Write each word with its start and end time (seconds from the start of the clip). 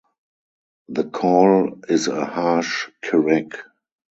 The 0.89 1.03
call 1.03 1.79
is 1.87 2.07
a 2.07 2.25
harsh 2.25 2.87
"kereck". 3.03 3.53